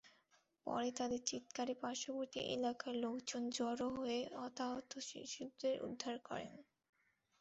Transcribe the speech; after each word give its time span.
পরে 0.67 0.89
তাদের 0.99 1.21
চিৎকারে 1.25 1.73
পার্শ্ববর্তী 1.81 2.39
এলাকার 2.55 2.93
লোকজন 3.03 3.43
জড়ো 3.57 3.87
হয়ে 3.97 4.19
হতাহত 4.35 4.91
শিশুদের 5.09 5.75
উদ্ধার 5.87 6.15
করেন। 6.27 6.53